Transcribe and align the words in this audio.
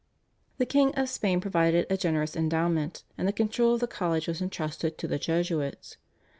The 0.57 0.65
King 0.65 0.95
of 0.95 1.09
Spain 1.09 1.39
provided 1.39 1.85
a 1.91 1.95
generous 1.95 2.35
endowment, 2.35 3.03
and 3.19 3.27
the 3.27 3.31
control 3.31 3.75
of 3.75 3.81
the 3.81 3.85
college 3.87 4.27
was 4.27 4.41
entrusted 4.41 4.97
to 4.97 5.07
the 5.07 5.19
Jesuits. 5.19 5.97